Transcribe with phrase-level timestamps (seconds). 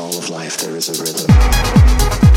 [0.00, 2.29] All of life, there is a rhythm.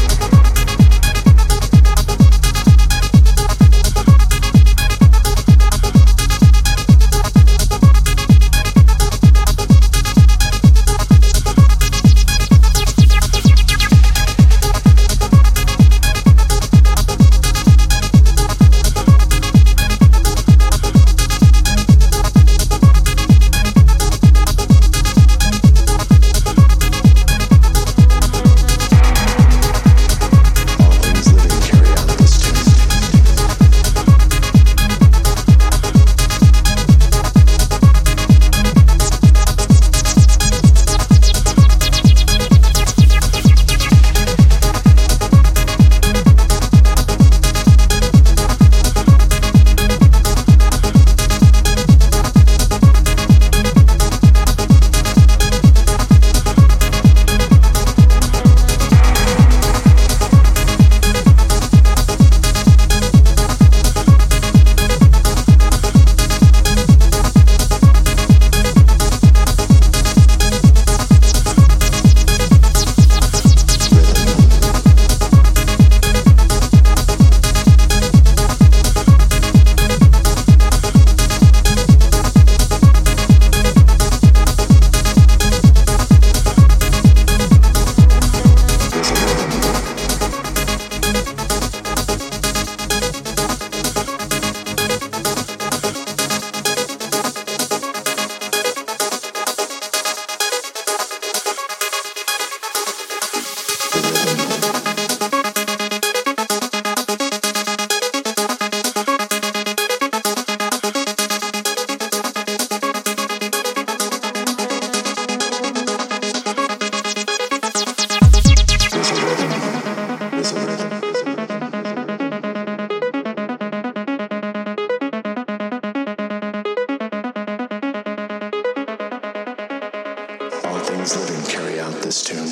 [131.03, 132.47] Things living carry out this tune.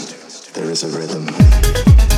[0.51, 2.10] There is a rhythm.